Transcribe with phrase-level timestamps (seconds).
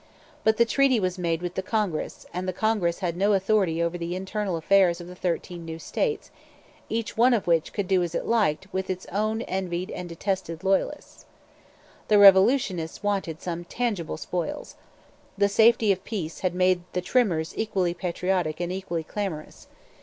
[0.43, 3.99] But the treaty was made with the Congress; and the Congress had no authority over
[3.99, 6.31] the internal affairs of the thirteen new states,
[6.89, 10.63] each one of which could do as it liked with its own envied and detested
[10.63, 11.27] Loyalists.
[12.07, 14.75] The revolutionists wanted some tangible spoils.
[15.37, 19.67] The safety of peace had made the trimmers equally 'patriotic' and equally clamorous.